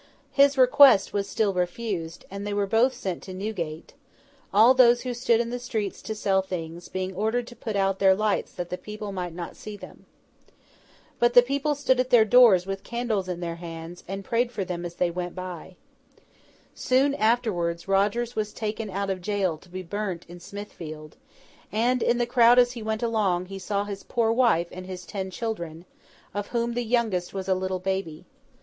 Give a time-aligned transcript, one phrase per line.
[0.31, 3.93] His request was still refused, and they were both sent to Newgate;
[4.51, 7.99] all those who stood in the streets to sell things, being ordered to put out
[7.99, 10.07] their lights that the people might not see them.
[11.19, 14.65] But, the people stood at their doors with candles in their hands, and prayed for
[14.65, 15.75] them as they went by.
[16.73, 21.15] Soon afterwards, Rogers was taken out of jail to be burnt in Smithfield;
[21.71, 25.05] and, in the crowd as he went along, he saw his poor wife and his
[25.05, 25.85] ten children,
[26.33, 28.25] of whom the youngest was a little baby.